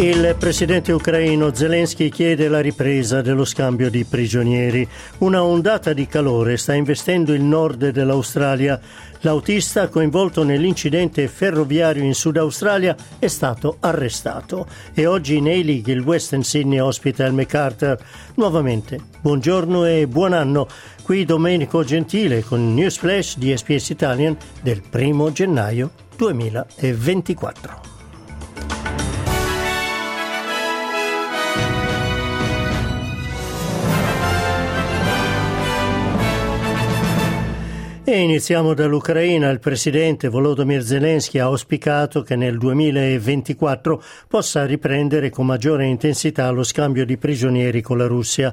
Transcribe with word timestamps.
Il 0.00 0.34
presidente 0.38 0.92
ucraino 0.92 1.52
Zelensky 1.52 2.08
chiede 2.08 2.48
la 2.48 2.60
ripresa 2.60 3.20
dello 3.20 3.44
scambio 3.44 3.90
di 3.90 4.04
prigionieri. 4.04 4.88
Una 5.18 5.44
ondata 5.44 5.92
di 5.92 6.06
calore 6.06 6.56
sta 6.56 6.72
investendo 6.72 7.34
il 7.34 7.42
nord 7.42 7.90
dell'Australia. 7.90 8.80
L'autista 9.20 9.88
coinvolto 9.88 10.42
nell'incidente 10.42 11.28
ferroviario 11.28 12.02
in 12.02 12.14
Sud 12.14 12.38
Australia 12.38 12.96
è 13.18 13.26
stato 13.26 13.76
arrestato 13.80 14.66
e 14.94 15.04
oggi 15.04 15.36
in 15.36 15.48
A-League 15.48 15.92
il 15.92 16.00
Western 16.00 16.44
Sydney 16.44 16.78
ospita 16.78 17.26
il 17.26 17.34
MacArthur. 17.34 17.98
Nuovamente, 18.36 18.98
buongiorno 19.20 19.84
e 19.84 20.06
buon 20.06 20.32
anno. 20.32 20.66
Qui 21.02 21.26
Domenico 21.26 21.84
Gentile 21.84 22.42
con 22.42 22.72
News 22.72 22.96
Flash 22.96 23.36
di 23.36 23.54
SPS 23.54 23.90
Italian 23.90 24.34
del 24.62 24.80
1 24.90 25.32
gennaio 25.32 25.90
2024. 26.16 27.99
E 38.12 38.22
iniziamo 38.22 38.74
dall'Ucraina. 38.74 39.50
Il 39.50 39.60
presidente 39.60 40.26
Volodymyr 40.26 40.82
Zelensky 40.82 41.38
ha 41.38 41.44
auspicato 41.44 42.22
che 42.22 42.34
nel 42.34 42.58
2024 42.58 44.02
possa 44.26 44.66
riprendere 44.66 45.30
con 45.30 45.46
maggiore 45.46 45.86
intensità 45.86 46.50
lo 46.50 46.64
scambio 46.64 47.06
di 47.06 47.16
prigionieri 47.16 47.80
con 47.80 47.98
la 47.98 48.08
Russia. 48.08 48.52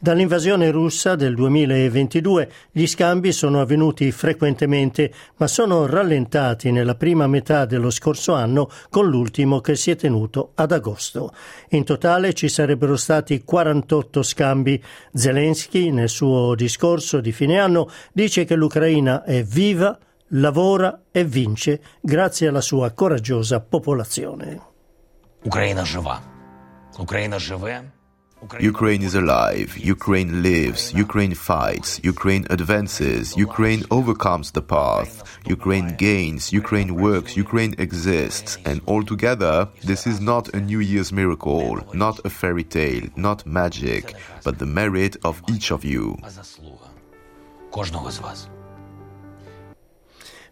Dall'invasione 0.00 0.70
russa 0.70 1.16
del 1.16 1.34
2022 1.34 2.50
gli 2.70 2.86
scambi 2.86 3.32
sono 3.32 3.60
avvenuti 3.60 4.12
frequentemente, 4.12 5.10
ma 5.38 5.48
sono 5.48 5.86
rallentati 5.86 6.70
nella 6.70 6.94
prima 6.94 7.26
metà 7.26 7.64
dello 7.64 7.90
scorso 7.90 8.32
anno 8.34 8.70
con 8.90 9.08
l'ultimo 9.08 9.60
che 9.60 9.74
si 9.74 9.90
è 9.90 9.96
tenuto 9.96 10.52
ad 10.54 10.70
agosto. 10.70 11.32
In 11.70 11.82
totale 11.82 12.32
ci 12.32 12.48
sarebbero 12.48 12.96
stati 12.96 13.42
48 13.42 14.22
scambi. 14.22 14.80
Zelensky 15.12 15.90
nel 15.90 16.08
suo 16.08 16.54
discorso 16.54 17.20
di 17.20 17.32
fine 17.32 17.58
anno 17.58 17.90
dice 18.12 18.44
che 18.44 18.54
l'Ucraina 18.54 18.97
è 19.23 19.43
viva, 19.43 19.97
lavora 20.29 21.03
e 21.11 21.23
vince 21.23 21.81
grazie 22.01 22.47
alla 22.47 22.61
sua 22.61 22.91
coraggiosa 22.91 23.59
popolazione. 23.59 24.59
Україна 25.45 25.85
жива. 25.85 26.19
Україна 26.99 27.39
живе. 27.39 27.83
Ukraine 28.59 29.03
is 29.03 29.15
alive, 29.15 29.77
Ukraine 29.77 30.41
lives, 30.41 30.93
Ukraine 30.93 31.33
fights, 31.33 32.01
Ukraine 32.03 32.45
advances, 32.49 33.37
Ukraine 33.37 33.83
overcomes 33.89 34.51
the 34.51 34.61
path, 34.61 35.23
Ukraine 35.47 35.95
gains, 35.95 36.51
Ukraine 36.51 36.91
works, 36.95 37.37
Ukraine 37.37 37.73
exists, 37.77 38.57
and 38.65 38.81
altogether, 38.85 39.69
this 39.81 40.05
is 40.05 40.19
not 40.19 40.53
a 40.53 40.59
New 40.59 40.81
Year's 40.81 41.13
miracle, 41.13 41.79
not 41.93 42.19
a 42.25 42.29
fairy 42.29 42.65
tale, 42.65 43.07
not 43.15 43.45
magic, 43.45 44.13
but 44.43 44.59
the 44.59 44.65
merit 44.65 45.15
of 45.23 45.41
each 45.47 45.71
of 45.71 45.85
you. 45.85 46.17
Кожного 47.71 48.11
з 48.11 48.19
вас. 48.19 48.49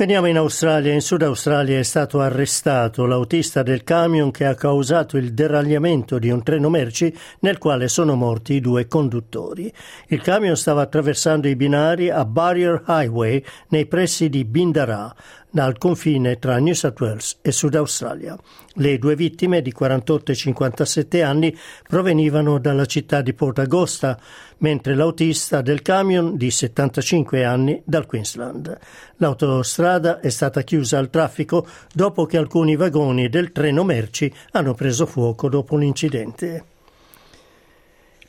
Veniamo 0.00 0.28
in 0.28 0.38
Australia. 0.38 0.94
In 0.94 1.02
Sud 1.02 1.20
Australia 1.20 1.78
è 1.78 1.82
stato 1.82 2.22
arrestato 2.22 3.04
l'autista 3.04 3.62
del 3.62 3.84
camion 3.84 4.30
che 4.30 4.46
ha 4.46 4.54
causato 4.54 5.18
il 5.18 5.34
deragliamento 5.34 6.18
di 6.18 6.30
un 6.30 6.42
treno 6.42 6.70
merci 6.70 7.14
nel 7.40 7.58
quale 7.58 7.86
sono 7.86 8.14
morti 8.14 8.54
i 8.54 8.60
due 8.62 8.86
conduttori. 8.86 9.70
Il 10.06 10.22
camion 10.22 10.56
stava 10.56 10.80
attraversando 10.80 11.48
i 11.48 11.54
binari 11.54 12.08
a 12.08 12.24
Barrier 12.24 12.82
Highway 12.86 13.44
nei 13.68 13.84
pressi 13.84 14.30
di 14.30 14.46
Bindara 14.46 15.14
dal 15.50 15.78
confine 15.78 16.38
tra 16.38 16.58
New 16.58 16.74
South 16.74 17.00
Wales 17.00 17.38
e 17.42 17.52
Sud 17.52 17.74
Australia. 17.74 18.38
Le 18.74 18.98
due 18.98 19.16
vittime 19.16 19.62
di 19.62 19.72
48 19.72 20.32
e 20.32 20.34
57 20.34 21.22
anni 21.22 21.56
provenivano 21.86 22.58
dalla 22.58 22.86
città 22.86 23.20
di 23.20 23.34
Port 23.34 23.58
Augusta, 23.58 24.18
mentre 24.58 24.94
l'autista 24.94 25.60
del 25.60 25.82
camion 25.82 26.36
di 26.36 26.50
75 26.50 27.44
anni 27.44 27.82
dal 27.84 28.06
Queensland. 28.06 28.78
L'autostrada 29.16 30.20
è 30.20 30.28
stata 30.28 30.62
chiusa 30.62 30.98
al 30.98 31.10
traffico 31.10 31.66
dopo 31.92 32.26
che 32.26 32.36
alcuni 32.36 32.76
vagoni 32.76 33.28
del 33.28 33.52
treno 33.52 33.84
merci 33.84 34.32
hanno 34.52 34.74
preso 34.74 35.06
fuoco 35.06 35.48
dopo 35.48 35.74
un 35.74 35.82
incidente. 35.82 36.69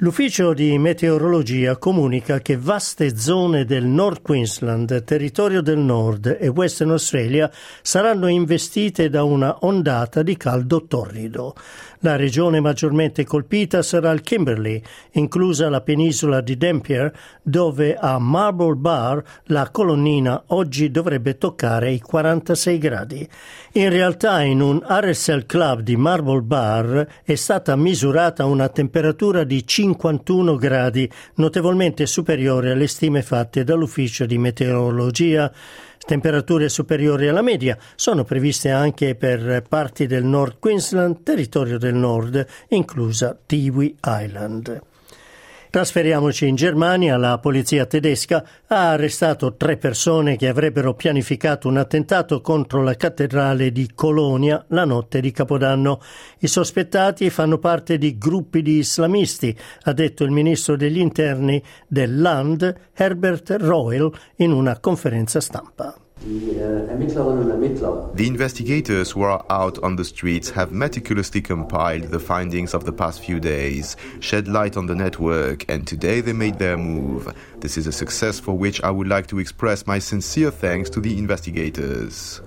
L'ufficio 0.03 0.53
di 0.55 0.79
meteorologia 0.79 1.77
comunica 1.77 2.39
che 2.39 2.57
vaste 2.57 3.15
zone 3.15 3.65
del 3.65 3.85
North 3.85 4.23
Queensland, 4.23 5.03
territorio 5.03 5.61
del 5.61 5.77
Nord 5.77 6.37
e 6.39 6.47
Western 6.47 6.89
Australia 6.89 7.51
saranno 7.83 8.25
investite 8.25 9.11
da 9.11 9.21
una 9.21 9.57
ondata 9.59 10.23
di 10.23 10.35
caldo 10.37 10.87
torrido. 10.87 11.53
La 12.03 12.15
regione 12.15 12.59
maggiormente 12.59 13.23
colpita 13.25 13.83
sarà 13.83 14.09
il 14.09 14.21
Kimberley, 14.21 14.81
inclusa 15.11 15.69
la 15.69 15.81
penisola 15.81 16.41
di 16.41 16.57
Dampier, 16.57 17.13
dove 17.43 17.95
a 17.95 18.17
Marble 18.17 18.73
Bar 18.73 19.23
la 19.45 19.69
colonnina 19.69 20.45
oggi 20.47 20.89
dovrebbe 20.89 21.37
toccare 21.37 21.91
i 21.91 21.99
46 21.99 22.77
gradi. 22.79 23.29
In 23.73 23.89
realtà 23.89 24.41
in 24.41 24.61
un 24.61 24.81
RSL 24.83 25.45
Club 25.45 25.81
di 25.81 25.95
Marble 25.95 26.41
Bar 26.41 27.07
è 27.23 27.35
stata 27.35 27.75
misurata 27.75 28.45
una 28.45 28.67
temperatura 28.69 29.43
di 29.43 29.63
51 29.97 30.55
gradi, 30.55 31.09
notevolmente 31.35 32.05
superiore 32.05 32.71
alle 32.71 32.87
stime 32.87 33.21
fatte 33.21 33.63
dall'ufficio 33.63 34.25
di 34.25 34.37
meteorologia 34.37 35.51
Temperature 36.05 36.67
superiori 36.67 37.27
alla 37.27 37.43
media 37.43 37.77
sono 37.95 38.23
previste 38.23 38.71
anche 38.71 39.15
per 39.15 39.63
parti 39.69 40.07
del 40.07 40.25
Nord 40.25 40.57
Queensland, 40.59 41.21
territorio 41.23 41.77
del 41.77 41.93
nord, 41.93 42.45
inclusa 42.69 43.37
Tiwi 43.45 43.95
Island. 44.03 44.90
Trasferiamoci 45.71 46.49
in 46.49 46.55
Germania. 46.55 47.15
La 47.15 47.37
polizia 47.37 47.85
tedesca 47.85 48.45
ha 48.67 48.89
arrestato 48.89 49.55
tre 49.55 49.77
persone 49.77 50.35
che 50.35 50.49
avrebbero 50.49 50.95
pianificato 50.95 51.69
un 51.69 51.77
attentato 51.77 52.41
contro 52.41 52.83
la 52.83 52.95
cattedrale 52.95 53.71
di 53.71 53.89
Colonia 53.95 54.65
la 54.67 54.83
notte 54.83 55.21
di 55.21 55.31
Capodanno. 55.31 56.01
I 56.39 56.47
sospettati 56.47 57.29
fanno 57.29 57.57
parte 57.57 57.97
di 57.97 58.17
gruppi 58.17 58.61
di 58.61 58.79
islamisti, 58.79 59.57
ha 59.83 59.93
detto 59.93 60.25
il 60.25 60.31
ministro 60.31 60.75
degli 60.75 60.99
interni 60.99 61.63
del 61.87 62.19
Land, 62.19 62.89
Herbert 62.93 63.55
Royal, 63.57 64.11
in 64.35 64.51
una 64.51 64.77
conferenza 64.77 65.39
stampa. 65.39 66.00
The 66.23 68.13
investigators 68.27 69.09
who 69.09 69.23
are 69.23 69.43
out 69.49 69.81
on 69.81 69.95
the 69.95 70.05
streets 70.05 70.51
have 70.51 70.71
meticulously 70.71 71.41
compiled 71.41 72.03
the 72.03 72.19
findings 72.19 72.75
of 72.75 72.85
the 72.85 72.93
past 72.93 73.21
few 73.21 73.39
days, 73.39 73.97
shed 74.19 74.47
light 74.47 74.77
on 74.77 74.85
the 74.85 74.93
network, 74.93 75.65
and 75.67 75.87
today 75.87 76.21
they 76.21 76.33
made 76.33 76.59
their 76.59 76.77
move. 76.77 77.33
This 77.59 77.75
is 77.75 77.87
a 77.87 77.91
success 77.91 78.39
for 78.39 78.55
which 78.55 78.83
I 78.83 78.91
would 78.91 79.07
like 79.07 79.25
to 79.27 79.39
express 79.39 79.87
my 79.87 79.97
sincere 79.97 80.51
thanks 80.51 80.91
to 80.91 81.01
the 81.01 81.17
investigators. 81.17 82.39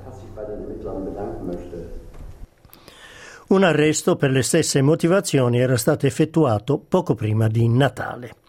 Un 3.48 3.64
arresto 3.64 4.14
per 4.14 4.30
le 4.30 4.42
stesse 4.42 4.82
motivazioni 4.82 5.58
era 5.58 5.76
stato 5.76 6.06
effettuato 6.06 6.78
poco 6.78 7.16
prima 7.16 7.48
di 7.48 7.68
Natale. 7.68 8.43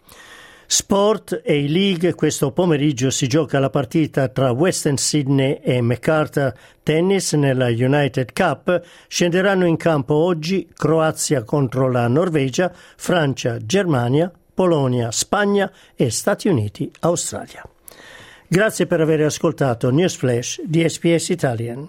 Sport 0.68 1.42
e 1.44 1.68
league 1.68 2.14
questo 2.14 2.50
pomeriggio 2.50 3.10
si 3.10 3.28
gioca 3.28 3.60
la 3.60 3.70
partita 3.70 4.26
tra 4.28 4.50
Western 4.50 4.96
Sydney 4.96 5.60
e 5.62 5.80
MacArthur 5.80 6.52
Tennis 6.82 7.34
nella 7.34 7.68
United 7.68 8.32
Cup. 8.32 8.82
Scenderanno 9.06 9.64
in 9.64 9.76
campo 9.76 10.14
oggi 10.14 10.68
Croazia 10.74 11.44
contro 11.44 11.90
la 11.90 12.08
Norvegia, 12.08 12.72
Francia, 12.96 13.58
Germania, 13.58 14.30
Polonia, 14.52 15.12
Spagna 15.12 15.70
e 15.94 16.10
Stati 16.10 16.48
Uniti, 16.48 16.90
Australia. 17.00 17.62
Grazie 18.48 18.86
per 18.86 19.00
aver 19.00 19.22
ascoltato 19.22 19.90
News 19.90 20.16
Flash 20.16 20.60
di 20.64 20.88
SPS 20.88 21.28
Italian. 21.28 21.88